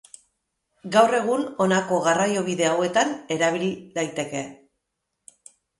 Gaur 0.95 1.13
egun 1.17 1.43
honako 1.65 2.01
garraiobide 2.07 2.69
hauetan 2.73 3.15
erabil 3.39 3.67
daiteke. 4.01 4.47